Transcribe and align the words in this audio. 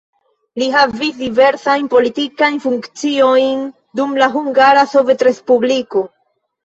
Li 0.61 0.67
havis 0.75 1.17
diversajn 1.19 1.85
politikajn 1.91 2.57
funkciojn 2.65 3.63
dum 4.01 4.17
la 4.25 4.31
Hungara 4.37 4.87
Sovetrespubliko. 4.95 6.03